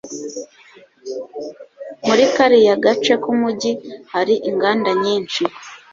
muri 2.05 2.25
kariya 2.35 2.75
gace 2.83 3.13
k'umujyi 3.21 3.71
hari 4.13 4.33
inganda 4.49 4.89
nyinshi 5.03 5.43